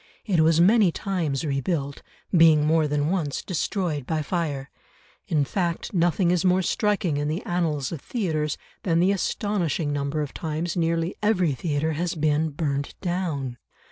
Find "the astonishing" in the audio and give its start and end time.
8.99-9.93